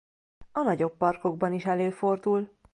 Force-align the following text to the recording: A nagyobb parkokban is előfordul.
A 0.51 0.61
nagyobb 0.61 0.97
parkokban 0.97 1.53
is 1.53 1.65
előfordul. 1.65 2.49